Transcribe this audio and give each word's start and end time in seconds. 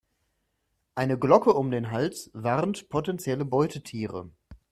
Eine 0.95 1.19
Glocke 1.19 1.53
um 1.53 1.69
den 1.69 1.91
Hals 1.91 2.31
warnt 2.33 2.89
potenzielle 2.89 3.45
Beutetiere. 3.45 4.31